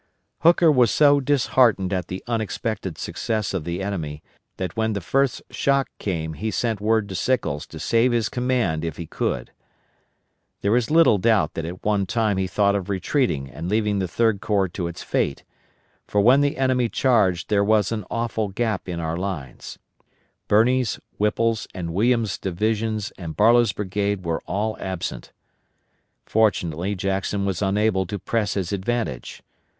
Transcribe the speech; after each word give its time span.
Hooker 0.39 0.71
was 0.71 0.89
so 0.89 1.19
disheartened 1.19 1.93
at 1.93 2.07
the 2.07 2.23
unexpected 2.25 2.97
success 2.97 3.53
of 3.53 3.65
the 3.65 3.83
enemy, 3.83 4.23
that 4.57 4.75
when 4.75 4.93
the 4.93 4.99
first 4.99 5.43
shock 5.51 5.89
came 5.99 6.33
he 6.33 6.49
sent 6.49 6.81
word 6.81 7.07
to 7.09 7.13
Sickles 7.13 7.67
to 7.67 7.79
save 7.79 8.11
his 8.11 8.27
command 8.27 8.83
if 8.83 8.97
he 8.97 9.05
could. 9.05 9.51
There 10.61 10.75
is 10.75 10.89
little 10.89 11.19
doubt 11.19 11.53
that 11.53 11.65
at 11.65 11.83
one 11.85 12.07
time 12.07 12.37
he 12.37 12.47
thought 12.47 12.73
of 12.73 12.89
retreating 12.89 13.47
and 13.51 13.69
leaving 13.69 13.99
the 13.99 14.07
Third 14.07 14.41
Corps 14.41 14.67
to 14.69 14.87
its 14.87 15.03
fate; 15.03 15.43
for 16.07 16.19
when 16.19 16.41
the 16.41 16.57
enemy 16.57 16.89
charged 16.89 17.49
there 17.49 17.63
was 17.63 17.91
an 17.91 18.03
awful 18.09 18.47
gap 18.47 18.89
in 18.89 18.99
our 18.99 19.17
lines; 19.17 19.77
Birney's, 20.47 20.99
Whipple's, 21.19 21.67
and 21.75 21.93
Williams' 21.93 22.39
divisions 22.39 23.11
and 23.19 23.37
Barlow's 23.37 23.71
brigade 23.71 24.25
were 24.25 24.41
all 24.47 24.75
absent. 24.79 25.31
Fortunately 26.25 26.95
Jackson 26.95 27.45
was 27.45 27.61
unable 27.61 28.07
to 28.07 28.17
press 28.17 28.55
his 28.55 28.73
advantage. 28.73 29.43